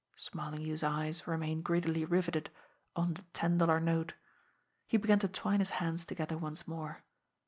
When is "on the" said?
2.95-3.21